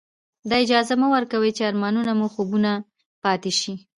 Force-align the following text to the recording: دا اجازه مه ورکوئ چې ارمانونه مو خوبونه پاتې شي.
دا 0.49 0.55
اجازه 0.63 0.93
مه 1.01 1.07
ورکوئ 1.15 1.51
چې 1.57 1.67
ارمانونه 1.69 2.11
مو 2.19 2.27
خوبونه 2.33 2.71
پاتې 3.23 3.51
شي. 3.59 3.73